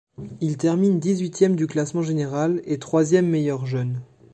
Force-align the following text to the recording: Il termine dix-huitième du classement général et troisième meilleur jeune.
Il 0.39 0.57
termine 0.57 0.99
dix-huitième 0.99 1.55
du 1.55 1.67
classement 1.67 2.01
général 2.01 2.63
et 2.65 2.79
troisième 2.79 3.27
meilleur 3.27 3.67
jeune. 3.67 4.01